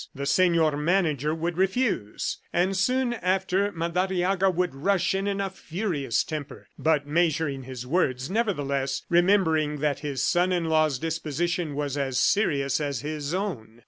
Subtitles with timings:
[0.15, 6.23] The Senor Manager would refuse, and soon after Madariaga would rush in in a furious
[6.23, 12.17] temper, but measuring his words, nevertheless, remembering that his son in law's disposition was as
[12.17, 13.79] serious as his own.